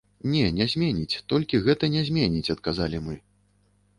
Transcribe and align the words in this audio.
Не, 0.35 0.39
не 0.59 0.65
зменіць, 0.73 1.19
толькі 1.33 1.59
гэта 1.67 1.89
не 1.95 2.03
зменіць, 2.09 2.51
адказалі 2.57 3.05
мы. 3.11 3.15